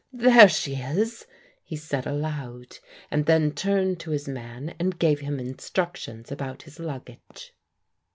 [0.11, 1.27] "There she is,"
[1.63, 2.79] he said aloud,
[3.11, 7.53] and then turned to his man and gave him instructions about his luggage.